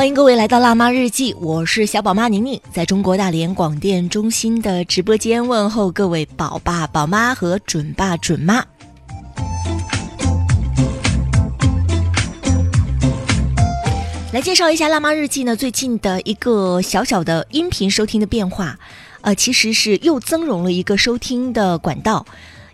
[0.00, 8.64] 欢迎各位来到辣妈日记，我是小宝妈宁宁，在中国大连广电中心的直播间问候各位宝爸宝妈和准爸准妈。
[14.32, 18.78] 来介绍一下辣妈日记呢，最近的一个小小的音频收听的变化，
[19.20, 22.24] 呃，其实是又增容了一个收听的管道。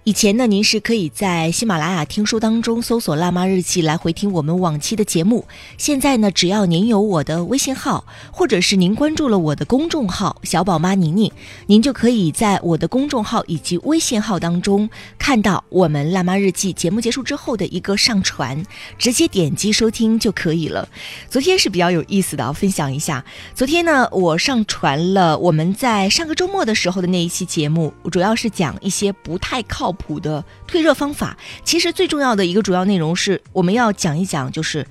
[0.06, 5.45] 以前呢，您是可以在喜马拉雅听书当中搜索“辣妈日记”来回听我们往期的节目。
[5.79, 11.29] 现在呢，只要您有我的微信号，或者是您关注了我的公众号“小宝妈宁宁”，
[11.66, 14.88] 您就可以在我的公众号以及微信号当中
[15.19, 18.65] 看到我们“辣妈日记”节目结束之后的一个上传，
[18.96, 20.88] 直接点击收听就可以了。
[21.29, 23.24] 昨天是比较有意思的，分享一下。
[23.57, 29.96] 昨天呢，我上传了我们在上个周末的时候的那一期节目，主要是讲一些不太靠。
[29.97, 34.87] 谱的退热方法，其实最重要的一个主要内容是我们要讲一讲，就是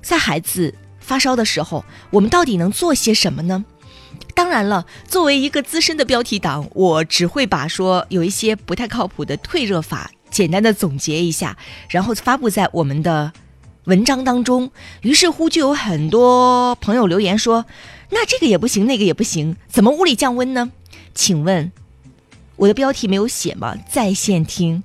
[0.00, 3.64] 在孩子发烧的时候，我们到底能做些什么呢？
[4.34, 11.56] 当然了，作为一个资深的标题党，我只会把说有一些不太靠谱的退热法简单的总结一下，
[11.88, 13.32] 然后发布在我们的
[13.84, 14.70] 文章当中。
[15.02, 17.64] 于是乎，就有很多朋友留言说
[18.10, 20.72] ：“那这个也不行，那个也不行，怎么物理降温呢？”
[21.14, 21.70] 请问。
[22.56, 23.74] 我的标题没有写吗？
[23.90, 24.82] 在线听。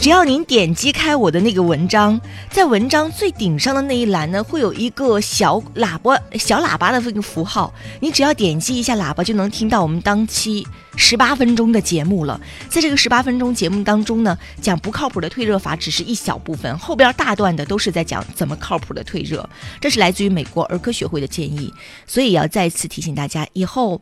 [0.00, 2.18] 只要您点击开我的那个文章，
[2.50, 7.74] 在文章最顶上的那一栏呢，会有一个小喇叭、小喇叭的这个符号。
[8.00, 10.64] 你只要点击一下喇叭，就能听到我们当期
[10.96, 12.40] 十八分钟的节目了。
[12.68, 19.46] 在这个十八分钟节目当中呢，讲不靠谱的退热法只是一小部分，后边大段的都是在讲怎么靠谱的退热。
[19.80, 21.74] 这是来自于美国儿科学会的建议，
[22.06, 24.00] 所以要再次提醒大家，以后。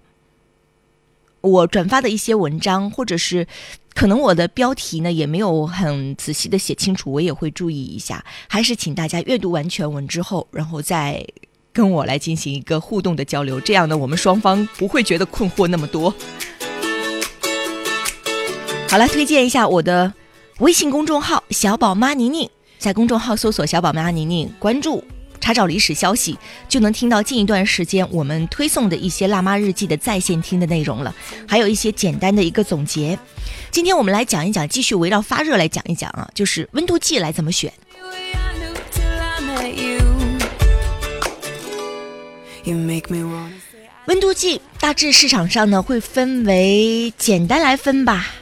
[1.46, 3.46] 我转发的一些文章，或者是
[3.94, 8.24] 可能我的标题呢也没有很仔细的写清楚，我也会注意一下。
[8.48, 11.24] 还是请大家阅读完全文之后，然后再
[11.72, 16.12] 跟我来进行一个互动的交流，这样呢我们双方不会觉得困惑那么多。
[18.88, 20.12] 好了，推荐一下我的
[20.58, 22.48] 微信公众号“小宝妈宁宁”，
[22.78, 25.04] 在公众号搜索“小宝妈宁宁”，关注。
[25.46, 26.36] 查找历史消息，
[26.68, 31.14] 就能听到近一段时间我们推送的一些辣妈日记的在线听的内容了，
[31.46, 33.16] 还有一些简单的一个总结。
[33.70, 37.72] 今天我们来讲一讲，继续围绕发热来讲一讲啊，就是温度计来怎么选。
[44.06, 48.34] 温度计大致市场上呢会分为简单来分吧，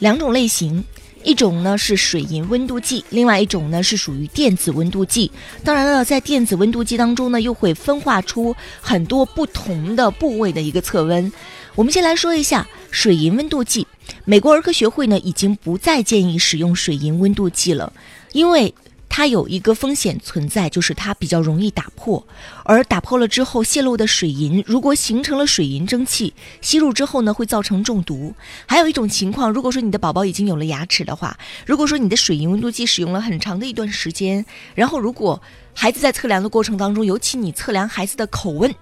[0.00, 0.84] 两种类型。
[1.24, 5.30] 一种呢是水银温度计，另外一种呢是属于电子温度计。
[5.64, 11.32] 当然了，在电子温度计当中呢，又会分化出很多不同的部位的一个测温。
[11.74, 13.86] 我们先来说一下水银温度计。
[14.24, 17.92] 美国儿科学会呢已经不再建议使用水银温度计了，
[18.32, 18.74] 因为。
[19.14, 22.26] 它有一个风险存在，就是它比较容易打破，
[22.64, 28.34] 而打破了之后泄露的水银，如果形成了水银蒸汽，吸入之后呢，会造成中毒。
[28.64, 35.42] 还有一种情况，如果说你的宝宝已经有了牙齿的话，如果说你的水银温度计使用了很长的一段时间，然后如果
[35.74, 38.74] 孩子在测量的过程当中，尤其你测量孩子的口温，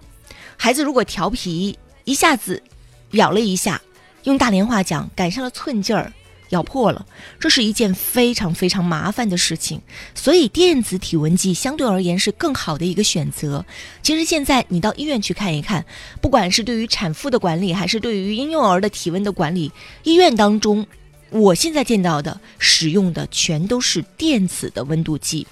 [0.57, 2.63] 孩子如果调皮，一下子
[3.11, 3.83] 咬了一下，
[4.23, 6.13] 用大连话讲，赶上了寸劲儿。
[6.51, 7.05] 咬破了，
[7.39, 9.81] 这是一件非常非常麻烦的事情，
[10.15, 13.65] 所以电子体温计相对而言是更好的一个选择。
[14.03, 15.85] 其实现在你到医院去看一看，
[16.21, 19.73] 不管是对于产妇的管理，还是对于婴幼儿的体温的管理，
[20.05, 20.87] 医院当中，
[21.31, 25.47] 我现在见到的使用的全都是电子的温度计。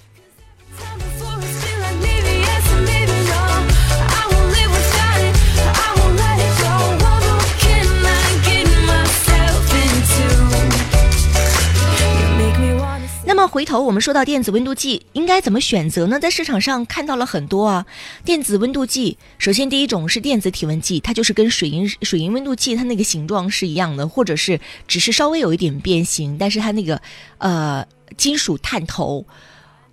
[13.49, 16.19] 回头我们说到电子温度计应该怎么选择呢？
[16.19, 17.85] 在市场上看到了很多啊，
[18.23, 19.17] 电子温度计。
[19.39, 27.01] 首先第一种是电子体温计，它就是跟水银水银温度计它那个形状是一样的，或者是只是稍微有一点变形，但是它那个
[27.39, 27.85] 呃
[28.15, 29.25] 金属探头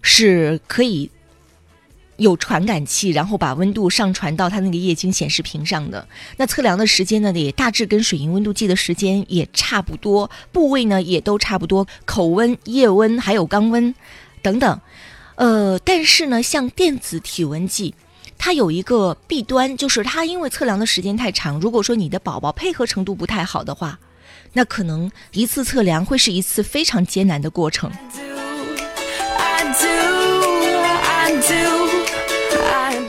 [0.02, 1.10] 是可以。
[2.16, 6.06] 有传感器，然后把温度上传到它那个液晶显示屏上的。
[6.36, 13.94] 那测量的时间呢，也大致跟水银温度计的时间也差不多，部位呢也都差不多，口温、液温还有肛温
[14.42, 14.80] 等等。
[15.36, 17.94] 呃，但是呢，像电子体温计，
[18.38, 23.98] 它有一个弊端，就是它因为测量的时间太长，如果说你的宝宝配合程度不太好的话，
[24.54, 27.90] 那可能一次测量会是一次非常艰难的过程。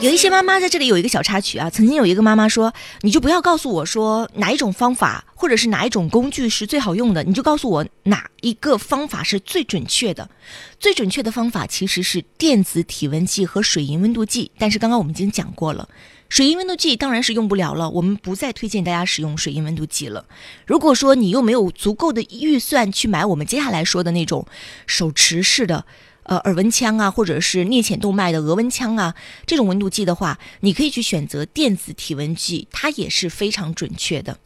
[0.00, 2.72] 有一些妈妈在这里有一个小插曲啊，曾经有一个妈妈说
[3.02, 10.30] ：“你就不要告诉我说哪一种方法或者是哪一种工具是最好用的，你就告诉我哪一个方法是最准确的。
[10.78, 14.52] 最准确的方法其实是电子体温计和水银温度计。
[14.56, 15.88] 但是刚刚我们已经讲过了，
[16.28, 20.26] 水银温度计当然是用不了了，我们不再推荐大家使用水银温度计了。
[20.64, 24.46] 如果说你又没有足够的预算去买我们接下来说的那种
[24.86, 25.84] 手持式的。”
[26.28, 29.14] 呃，耳温枪啊，或者是颞浅动脉的额温枪啊，
[29.46, 34.38] 这种温度计的话，你可以去选择电子体温计，它也是非常准确的。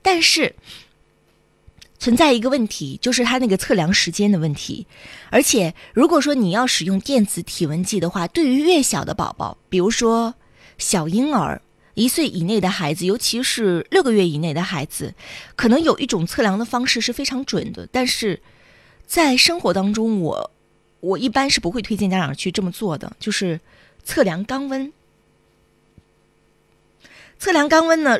[0.00, 0.54] 但是
[1.98, 4.86] 存在一个问题，就是它那个测量时间的问题。
[5.28, 10.34] 而且，如果说你要使用电子体温计的话，对于越小的宝宝，比如说
[10.78, 11.60] 小婴儿、
[11.92, 15.14] 一岁以内的孩子，尤其是六个月以内的孩子，
[15.54, 17.86] 可能有一种测量的方式是非常准的。
[17.92, 18.40] 但是
[19.06, 20.50] 在生活当中，我。
[21.00, 23.58] 我一般是不会推荐家长去这么做的，就是
[24.04, 24.92] 测量肛温。
[27.38, 28.18] 测量肛温呢，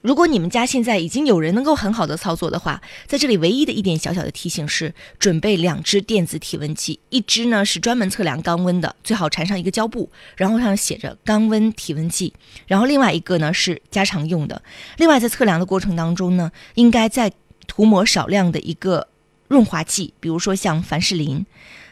[0.00, 12.32] 如果你们家现在已经有人能够很好的操作的话，在这里唯一的一点小小的提醒是，准备两只电子体温计，一只呢是专门测量肛温的，最好缠上一个胶布，然后上写着肛温体温计，
[12.66, 14.60] 然后另外一个呢是家常用的。
[14.96, 17.32] 另外在测量的过程当中呢，应该在
[17.68, 19.06] 涂抹少量的一个。
[19.48, 21.44] 润滑剂，比如说像凡士林。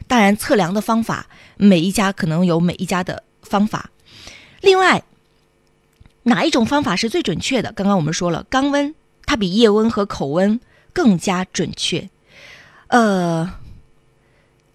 [0.06, 1.26] 当然，测量的方法
[1.56, 3.90] 每一家可能有每一家的方法。
[4.60, 5.02] 另外，
[6.22, 7.72] 哪一种方法是最准确的？
[7.72, 8.94] 刚刚我们说了，肛温
[9.24, 10.60] 它比腋温和口温
[10.92, 12.08] 更加准确。
[12.88, 13.54] 呃，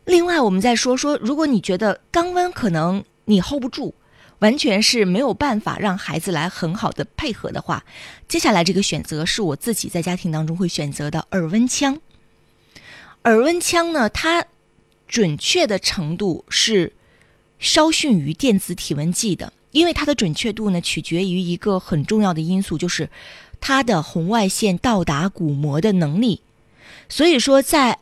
[0.04, 3.94] 另外我们再说说，如果你觉得肛温可能你 hold 不住，
[4.40, 7.86] 完全是没有办法让孩子来很好的配合的话，
[8.28, 11.98] 接下来这个选择是我自己在家庭当中会选择的耳温枪。
[13.24, 14.46] 耳温枪呢，它
[15.08, 16.94] 准确的程度是
[17.60, 23.10] 稍逊于电子体温计的，因为它的准确度呢取决于一个很重要的因素，就是
[23.60, 26.42] 它的红外线到达鼓膜的能力。
[27.10, 28.00] 所以说，在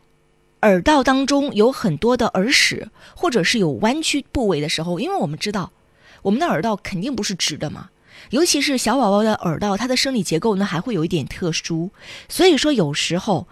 [0.62, 5.74] 耳道当中有很多的耳屎，或者是有弯曲部位的时候，因为我们知道
[6.22, 7.90] 我们的耳道肯定不是直的嘛，
[8.30, 11.90] 尤其是小宝宝的耳道，它的生理结构呢还会有一点特殊，
[12.30, 13.46] 所以说有时候。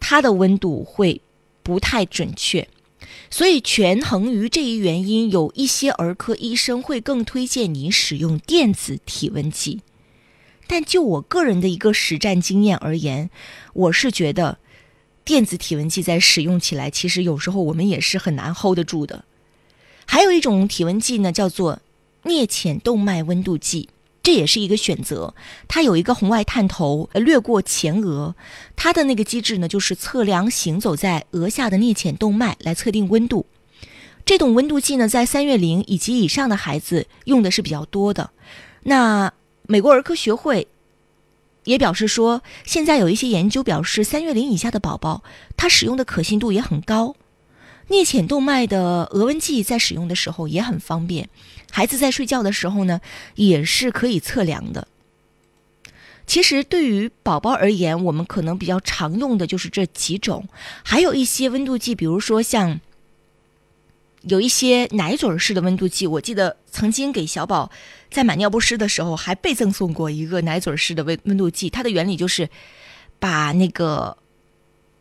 [0.00, 1.20] 它的温度会
[1.62, 2.68] 不太准确，
[3.30, 9.80] 所以权衡于这一原因，有一些儿科医生会更推荐你使用电子体温计。
[10.66, 13.30] 但就我个人的一个实战经验而言，
[13.72, 14.58] 我是觉得
[15.24, 19.24] 电子体温计在使用起来，其实有时候我们也是很难 hold 得住的。
[20.06, 21.80] 还有一种体温计呢，叫做
[22.24, 23.88] 颞浅动脉温度计。
[24.28, 25.34] 这也是一个选择，
[25.68, 28.34] 它有一个红外探头，掠过前额，
[28.76, 33.46] 它的那个机制呢，就是测量行走在额下的颞浅动脉来测定温度。
[34.26, 38.28] 这种温度计呢，在三月龄以及以上的孩子用的是比较多的。
[38.82, 39.32] 那
[39.62, 40.68] 美国儿科学会
[41.64, 45.22] 也表示说，现在有一些研究表示，三月龄以下的宝宝，
[45.56, 47.16] 他使用的可信度也很高。
[47.88, 51.30] 颞浅动脉的额温计在使用的时候也很方便。
[51.70, 53.00] 孩子在睡觉的时候呢，
[53.36, 54.88] 也是可以测量的。
[56.26, 60.48] 其实对于宝宝而言，我们可能比较常用的就是这几种，
[60.82, 62.80] 还有一些温度计，比如说像
[64.22, 66.06] 有一些奶嘴式的温度计。
[66.06, 67.70] 我记得曾经给小宝
[68.10, 71.70] 在买尿不湿的时候，还被赠送过一个奶嘴式的温温度计。
[71.70, 72.48] 它的原理就是
[73.18, 74.18] 把那个。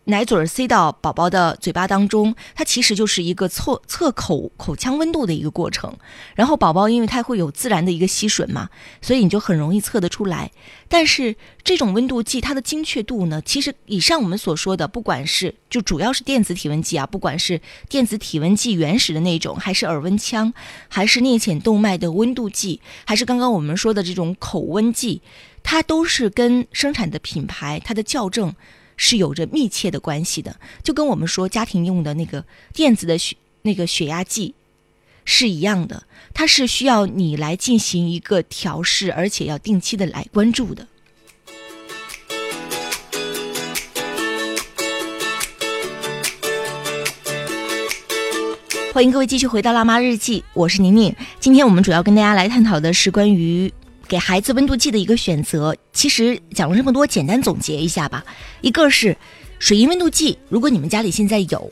[0.09, 5.93] 奶嘴塞到宝宝的嘴巴当中，它其实就是一个测测口口腔温度的一个过程。
[6.33, 8.69] 然后宝宝因为它会有自然的一个吸吮嘛，
[9.01, 10.49] 所以你就很容易测得出来。
[10.87, 17.59] 但是这种温度计它的精确度呢，其实以上我们所说的，不管是就主要是电子体温计啊，不管是
[17.89, 20.53] 电子体温计原始的那种，还是耳温枪，
[20.87, 25.21] 还是颞浅动脉的温度计，还是刚刚我们说的这种口温计，
[25.63, 28.55] 它都是跟生产的品牌它的校正。
[28.97, 34.55] 是有着密切的关系的，就跟我们说家庭用的那个电子的血那个血压计
[35.23, 40.87] 是一样的，它是需要你来进行一个调试，而且要定期的来关注的。
[48.93, 51.15] 欢迎各位继续回到辣妈日记，我是宁宁。
[51.39, 53.71] 今天我们主要跟大家来探讨的是关于。
[54.07, 58.23] 给孩子温度计的一个选择，其实讲了这么多，简单总结一下吧。
[58.61, 59.15] 一个是
[59.59, 61.69] 水银温度计，如果你们家里现在有，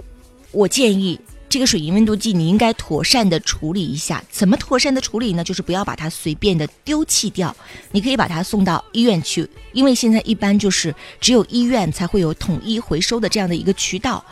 [0.51, 4.23] 我建议这个水银温度计你应该妥善的处理一下。
[4.29, 5.43] 怎么妥善的处理呢？
[5.43, 7.55] 就是不要把它随便的丢弃掉，
[7.91, 14.23] 你可以把它送到医院去，因为现在一般就是只有医院才会有统一回收的这样的一个渠道，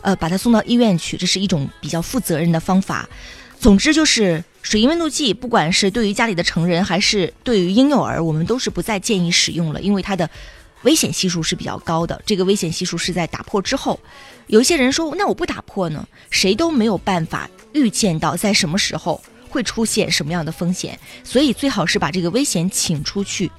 [0.00, 3.08] 呃，把它送到医院去，这是一种比较负责任的方法。
[3.60, 10.28] 总之就是水银温度计，不管是对于家里的成人还是对于婴幼儿，我们都是不再建议使用了，因为它的
[10.82, 12.20] 危险系数是比较高的。
[12.24, 13.98] 这个危险系数是在打破之后。
[14.46, 16.06] 有一些人说，那我不打破呢？
[16.30, 23.50] 谁都没有办法预见到在什么时候会出现什么样的风险，所以最好是把这个危险请出去。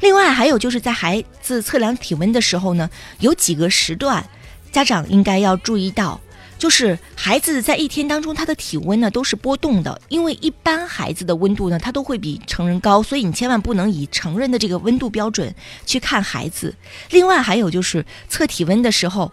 [0.00, 2.88] 另外，还有就是在孩子测量体温的时候呢，
[3.18, 4.24] 有几个时段，
[4.72, 6.18] 家长应该要注意到，
[6.60, 15.54] 就是孩子在一天当中他的体温呢都是波动的，因为一般孩子的温度呢他都会比成人高，所以你千万不能以成人的这个温度标准
[15.86, 16.74] 去看孩子。
[17.10, 19.32] 另外，还有就是测体温的时候。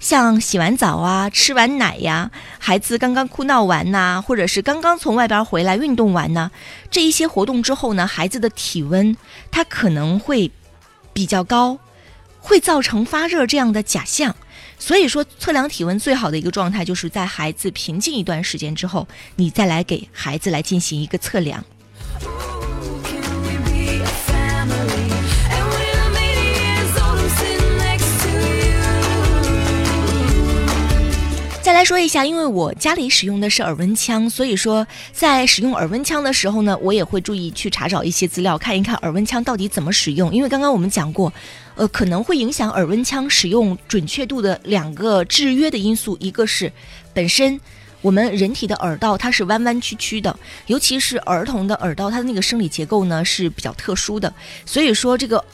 [0.00, 6.50] 像洗完澡啊、吃完奶呀、孩子刚刚哭闹完呐，或者是刚刚从外边回来运动完呢，
[6.90, 9.16] 这一些活动之后呢，孩子的体温
[9.52, 10.50] 他可能会
[11.12, 11.78] 比较高，
[12.42, 14.36] 会造成发热这样的假象。
[14.78, 19.06] 所以说，测量体温最好的一个状态，就是在孩子平静一段时间之后，
[19.36, 21.64] 你再来给孩子来进行一个测量。
[31.62, 40.34] 再来说一下，因为我家里使用的是耳温枪，所以说在使用耳温枪的时候呢，我也会注意去查找一些资料，看一看耳温枪到底怎么使用。
[40.34, 41.32] 因为刚刚我们讲过，
[41.74, 46.72] 呃，可能会影响耳温枪使用准确度的两个制约的因素，一个是
[47.14, 47.60] 本身
[48.00, 54.32] 我们人体的耳道它是弯弯曲曲的，尤其是儿童的耳道，它的那个生理结构呢是比较特殊的，
[54.64, 55.44] 所以说这个。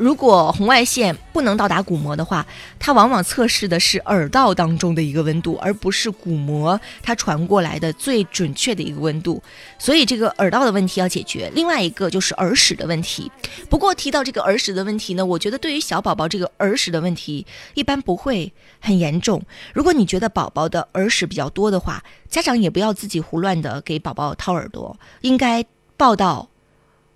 [0.00, 2.46] 如果红外线不能到达鼓膜的话，
[2.78, 9.42] 它往往测试的是耳道当中的一个温度，而不是鼓膜它传过来的最准确的一个温度。
[9.78, 11.52] 所以这个耳道的问题要解决。
[11.54, 13.30] 另外一个就是耳屎的问题。
[13.68, 19.42] 不过提到这个耳屎的问题呢，我觉得对于小宝宝这个耳屎的问题一般不会很严重。
[19.74, 25.62] 如果你觉得宝宝的耳屎比较多的话，家长也不要自己胡乱的给宝宝掏耳朵，应该
[25.98, 26.48] 抱到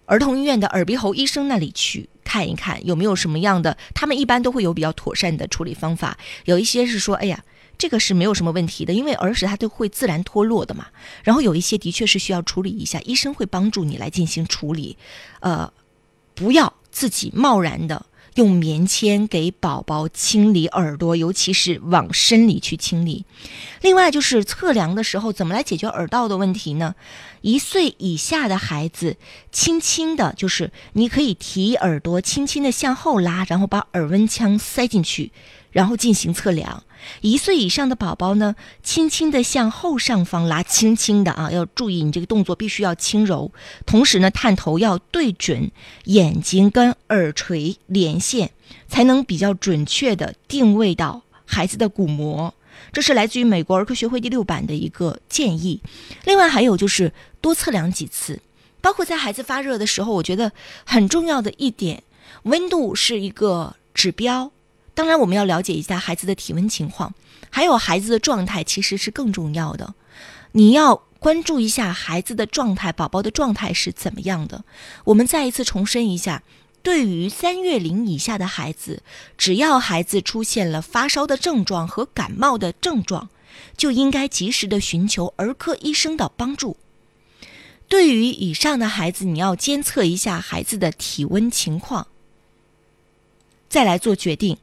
[0.04, 2.10] 儿童医院的耳鼻喉医生那里去。
[2.34, 6.18] 看一看有没有什么样的，他们一般都会有比较妥善的处理方法。
[6.46, 7.44] 有一些是说，哎呀，
[7.78, 10.88] 这个是没有什么问题的，因为儿时它都会自然脱落的嘛。
[11.22, 14.98] 然后有一些的确是需要处理一下，医生会帮助你来进行处理。
[15.38, 15.72] 呃，
[16.34, 18.04] 不要自己贸然的。
[18.34, 23.24] 用棉签给宝宝清理耳朵，尤其是往深里去清理。
[23.80, 26.94] 另外，就是测量的时候，怎么来解决耳道的问题呢？
[27.42, 29.16] 一岁以下的孩子，
[29.52, 35.30] 轻轻的，就是你可以提耳朵，轻轻的向后拉，然后把耳温枪塞进去。
[35.74, 36.84] 然后进行测量，
[37.20, 38.54] 一岁以上的宝宝呢，
[38.84, 43.50] 轻轻的向后上方拉，轻轻的啊，要注意你这个动作必须要轻柔，
[43.84, 45.72] 同时呢，探头要对准
[46.04, 48.52] 眼睛跟耳垂连线，
[48.86, 52.54] 才能比较准确的定位到孩子的鼓膜。
[52.92, 55.80] 这是来自于美国儿科学会第六版的一个建议。
[56.24, 58.40] 另外还有就是多测量几次，
[58.80, 60.52] 包括在孩子发热的时候，我觉得
[60.86, 62.04] 很重要的一点，
[62.44, 64.52] 温度是一个指标。
[64.94, 67.12] 当然，我们要了解一下孩子的体温情况，
[67.50, 69.94] 还有孩子的状态，其实是更重要的。
[70.52, 74.64] 你要关注一下孩子的状态，宝宝的状态是怎么样的。
[75.04, 76.44] 我们再一次重申一下，
[76.82, 79.02] 对于三月龄以下的孩子，
[79.36, 83.30] 只要孩子出现了发烧的症状和感冒的症状，
[83.76, 86.76] 就应该及时的寻求儿科医生的帮助。
[87.88, 92.06] 对于以上的孩子，你要监测一下孩子的体温情况，
[93.68, 94.56] 再来做决定。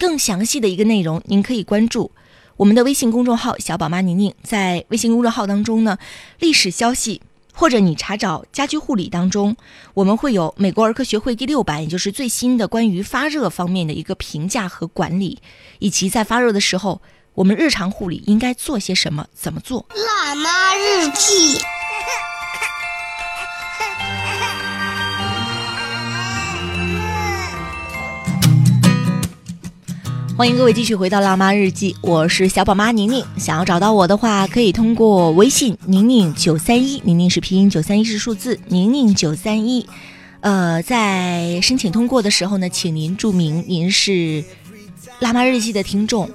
[0.00, 2.10] 更详细的一个内容，您可以关注
[2.56, 4.34] 我们的微信公众号“小宝妈宁宁”。
[4.42, 5.98] 在微信公众号当中呢，
[6.38, 7.20] 历史消息
[7.52, 9.54] 或者你查找家居护理当中，
[9.92, 15.38] 我们会有美国儿科学会第六版，也就是最新的关于发热方面的一个评价和管理，
[15.80, 17.02] 以及在发热的时候，
[17.34, 19.84] 我们日常护理应该做些什么，怎么做。
[19.94, 21.60] 辣妈日记。
[30.40, 33.22] 欢迎各位继续回到《辣妈日记》，我是小宝妈宁宁。
[33.36, 39.86] 想要找到我的话，可以通过微信“宁宁九三一”，宁宁是拼音，九三一是数字，宁宁九三一。
[40.40, 44.12] 呃，在申请通过的时候呢，请您注明您是
[45.18, 46.26] 《辣妈日记》的听众，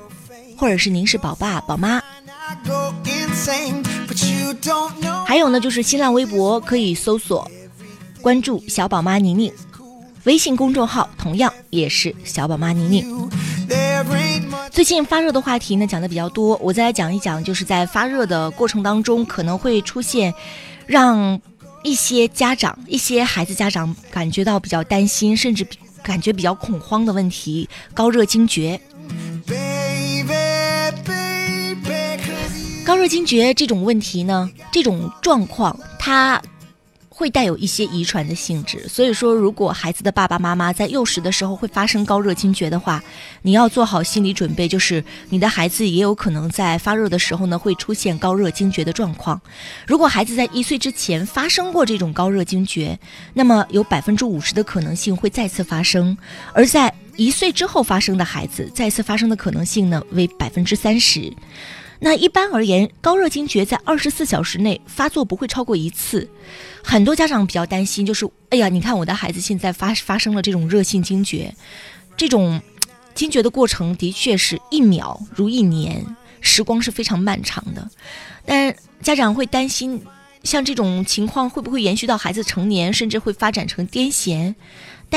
[0.56, 2.00] 或者是您是宝爸宝妈。
[5.26, 7.50] 还有呢，就是新浪微博可以搜索
[8.22, 9.52] 关注“小宝妈宁宁”，
[10.26, 13.04] 微信公众号同样也是“小宝妈宁宁”。
[14.72, 20.34] 最近发热的话题呢讲的比较多，我再来讲一讲，就是在发热的过程当中可能会出现
[20.86, 21.40] 让
[21.84, 25.66] 一些家长、一些孩子家长感觉到比较担心，甚至
[26.04, 28.80] 感觉比较恐慌的问题——高热惊厥。
[32.86, 36.42] 高热惊厥这种问题呢，这种状况它。
[37.18, 43.02] 会带有一些遗传的性质，所以说，如果孩子的爸爸妈妈在幼时的时候会发生高热惊厥的话，
[43.42, 49.40] 你要做好心理准备，就是你的孩子也有可能在发热的时候呢会出现高热惊厥的状况。
[49.88, 53.00] 如果孩子在一岁之前发生过这种高热惊厥，
[53.34, 56.18] 那么有百分之五十的可能性会再次发生；
[56.54, 61.32] 而在一岁之后发生的孩子，再次发生的可能性呢为百分之三十。
[62.06, 66.30] 那一般而言，高热惊厥在二十四小时内发作不会超过一次。
[66.84, 71.56] 很多家长比较担心，就是哎呀，你看我的孩子现在发发生了这种热性惊厥，
[72.16, 72.62] 这种
[73.16, 76.06] 惊厥的过程的确是一秒如一年，
[76.42, 77.90] 时光是非常漫长的。
[78.46, 80.00] 但家长会担心，
[80.44, 84.54] 像这种情况会不会延续到孩子成年，甚至会发展成癫痫？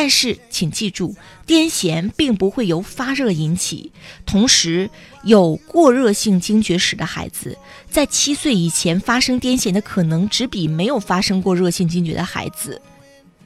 [0.00, 3.90] 但是，请记住，癫痫并不会由发热引起。
[4.24, 4.88] 同时，
[5.24, 7.58] 有过热性惊厥史的孩子，
[7.90, 12.80] 在七岁以前发生癫痫的可能，只比没有发生过热性惊厥的孩子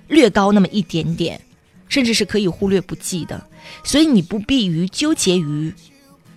[0.08, 1.40] 略高那么一点点，
[1.88, 3.46] 甚至是可以忽略不计的。
[3.82, 5.72] 所以，你不必于纠结于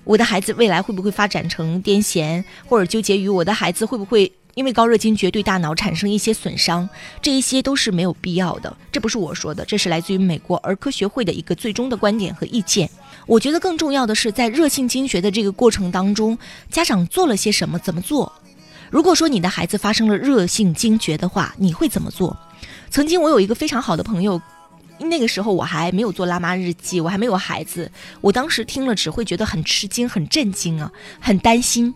[0.05, 4.31] 我的孩子未来会不会发展成癫痫，或者纠结于我的孩子会不会。
[4.55, 6.89] 因为高热惊厥对大脑产生一些损伤，
[7.21, 8.75] 这一些都是没有必要的。
[8.91, 12.89] 这不是我说的，这是来自于美国儿科学会的一个最终的观点和意见。
[13.27, 16.37] 我觉得更重要的是，在热性惊厥的这个过程当中，
[16.71, 18.31] 家长做了些什么，怎么做？
[18.89, 22.37] 如果说你的孩子发生了热性惊厥的话，你会怎么做？
[22.89, 24.41] 曾经我有一个非常好的朋友，
[24.99, 31.93] 那个时候我还没有做辣妈日记，我还没有孩子，我当时听了只会觉得很吃惊、很震惊啊，很担心。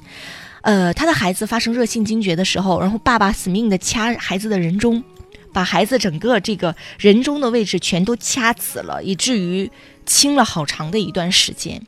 [0.61, 5.01] 呃，他的孩子发生热性惊厥的时候，然后爸爸死命的掐孩子的人中，
[5.53, 9.71] 把孩子整个这个人中的位置全都掐死了，以至于
[10.05, 11.81] 清了好长的一段时间。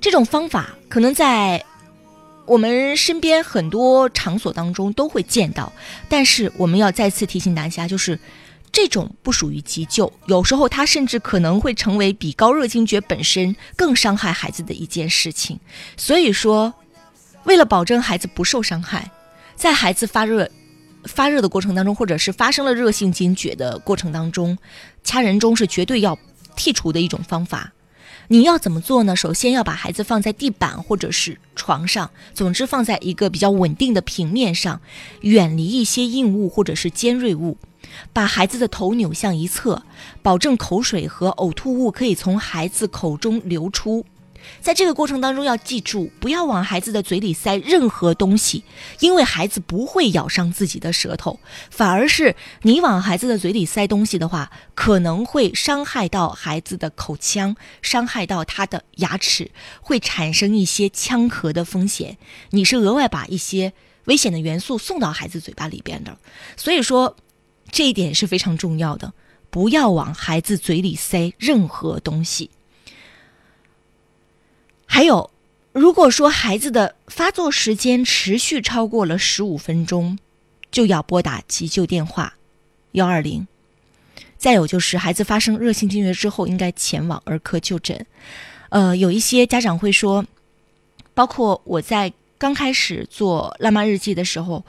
[0.00, 1.64] 这种方法可能在
[2.46, 5.72] 我们身边很多场所当中都会见到，
[6.08, 8.18] 但是我们要再次提醒大家，就是
[8.72, 15.60] 这种不属于急救，有时候它甚至可能会成为比高热惊厥本身更伤害孩子的一件事情。
[15.98, 16.72] 所以说。
[17.44, 19.10] 为了保证孩子不受伤害，
[19.56, 20.48] 在孩子发热、
[21.04, 24.56] 发热的过程当中，或者是发生了热性惊厥的过程当中，
[25.02, 26.18] 掐人中是绝对要
[26.56, 27.72] 剔除的一种方法。
[28.28, 29.16] 你要怎么做呢？
[29.16, 34.80] 首先要把孩子放在地板或者是床上，总之放在一个比较稳定的平面上，
[35.22, 37.58] 远离一些硬物或者是尖锐物，
[38.12, 39.82] 把孩子的头扭向一侧，
[40.22, 44.06] 保证口水和呕吐物可以从孩子口中流出。
[44.60, 48.64] 在这个过程当中，要记住不要往孩子的嘴里塞任何东西，
[49.00, 51.38] 因为孩子不会咬伤自己的舌头，
[51.70, 59.50] 反而是你往孩子的嘴里塞东西的话，可能会伤害到孩子的口腔，伤害到他的牙齿，
[59.80, 62.18] 会产生一些呛咳的风险。
[62.50, 63.72] 你是额外把一些
[64.06, 66.18] 危险的元素送到孩子嘴巴里边的，
[66.56, 67.16] 所以说
[67.70, 69.12] 这一点是非常重要的，
[69.50, 72.50] 不要往孩子嘴里塞任何东西。
[74.94, 75.30] 还有，
[75.72, 80.18] 如果说孩子的发作时间持续超过了十五分钟，
[80.70, 82.34] 就要拨打急救电话
[82.92, 83.46] 幺二零。
[84.36, 88.04] 再有就是孩子发生热性惊厥之后，应该前往儿科就诊。
[88.68, 90.26] 呃，有一些家长会说，
[91.14, 94.62] 包括我在刚开始做辣妈日记的时候，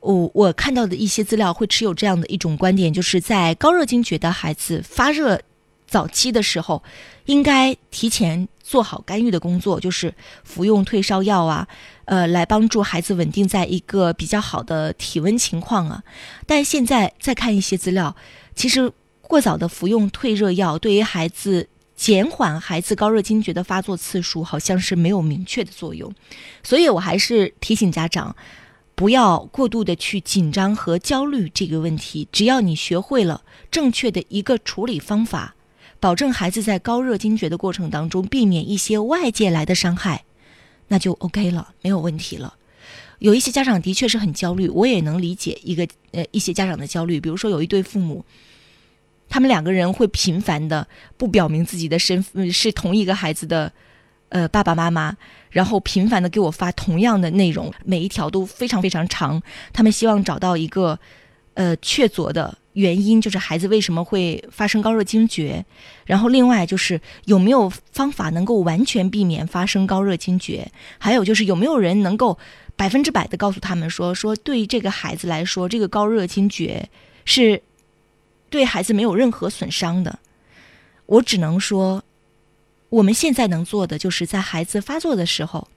[0.00, 5.42] 我我看到的一些资料会持有这样的一种观点，就是在高热惊厥的孩子发热
[5.86, 6.82] 早期的时候，
[7.26, 8.48] 应该提前。
[8.72, 11.68] 做好干预的工作，就是服用退烧药啊，
[12.06, 16.02] 呃，来帮助孩子稳定在一个比较好的体温情况啊。
[16.46, 18.16] 但现在再看一些资料，
[18.54, 26.10] 其实过早的服用退热药对于孩子减缓孩子高热惊厥的发作次数，好像是没有明确的作用。
[26.62, 28.34] 所以我还是提醒家长，
[28.94, 32.26] 不要过度的去紧张和焦虑这个问题。
[32.32, 35.54] 只要你学会了正确的一个处理方法。
[36.02, 40.24] 保证孩子在高热惊厥的过程当中避免一些外界来的伤害，
[40.88, 42.54] 那就 OK 了，没有问题了。
[43.20, 47.20] 有一些家长的确是很焦虑，我也能理解一个呃一些家长的焦虑。
[47.20, 48.24] 比如说有一对父母，
[49.28, 53.72] 他们两个人会频繁的不表明自己的身份是同一个孩子的
[54.30, 55.16] 呃爸爸妈妈，
[55.50, 59.40] 然后频繁的给我发同样的内容，每一条都非常非常长。
[59.72, 60.98] 他们希望找到一个
[61.54, 65.64] 呃确凿的原因，就是孩子为什么会发生高热惊厥，
[66.06, 72.38] 然后另外就是有没有方法能够完全避免发生高热惊厥，还有就是有没有人能够
[72.76, 76.88] 百分之百的告诉他们说，说对这个孩子来说，这个高热惊厥
[77.24, 77.62] 是
[78.48, 80.18] 对孩子没有任何损伤的。
[81.06, 82.02] 我只能说，
[82.88, 85.68] 我们现在能做的就是在孩子发作的时候，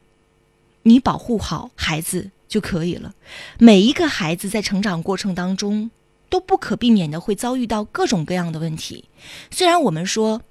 [0.83, 3.13] 你保护好孩子就可以了。
[3.59, 5.91] 每一个孩子在成长过程当中
[6.29, 9.03] 都不可避免的会遭遇到各种各样的问题。
[9.51, 10.41] 虽然我们说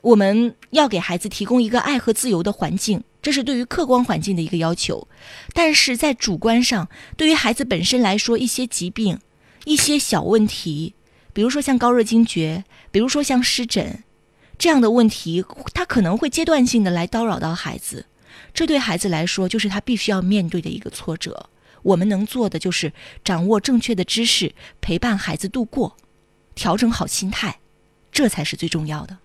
[0.00, 5.06] 我们要给孩子提供一个爱和自由的环境，这是对于客观环境的一个要求，
[5.52, 6.88] 但是在主观上，
[7.18, 9.18] 对于孩子本身来说，一些疾病、
[9.66, 10.94] 一些小问题。
[11.34, 14.02] 比如说像高热惊厥，比如说像湿疹，
[14.56, 18.06] 这样的问题，他可能会阶段性的来叨扰到孩子，
[18.54, 21.50] 这对孩子来说就是他必须要面对的一个挫折。
[21.82, 25.96] 我们能做的就是掌握正确的知识，陪伴孩子度过，
[26.54, 27.60] 调整好心态，
[28.10, 29.18] 这才是最重要的。